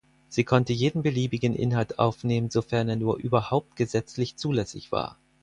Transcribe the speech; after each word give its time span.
Sie 0.29 0.43
konnte 0.45 0.73
jeden 0.73 1.03
beliebigen 1.03 1.53
Inhalt 1.55 1.99
aufnehmen, 1.99 2.49
sofern 2.49 2.89
er 2.89 2.95
nur 2.95 3.17
überhaupt 3.19 3.75
gesetzlich 3.75 4.35
zulässig 4.35 4.91
war. 4.91 5.15